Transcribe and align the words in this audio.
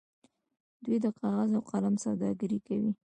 دوی 0.85 0.97
د 1.05 1.07
کاغذ 1.19 1.51
او 1.57 1.63
قلم 1.71 1.95
سوداګري 2.05 2.59
کوي. 2.67 2.91